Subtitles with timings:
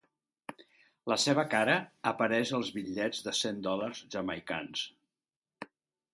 [1.11, 1.75] La seva cara
[2.13, 4.85] apareix als bitllets de cent dòlars jamaicans.